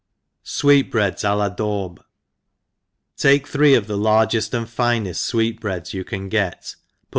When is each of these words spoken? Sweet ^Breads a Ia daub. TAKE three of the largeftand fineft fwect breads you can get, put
Sweet 0.41 0.91
^Breads 0.91 1.23
a 1.23 1.37
Ia 1.43 1.51
daub. 1.51 2.03
TAKE 3.17 3.45
three 3.45 3.75
of 3.75 3.85
the 3.85 3.99
largeftand 3.99 4.65
fineft 4.65 5.29
fwect 5.31 5.59
breads 5.59 5.93
you 5.93 6.03
can 6.03 6.27
get, 6.27 6.73
put 6.73 7.05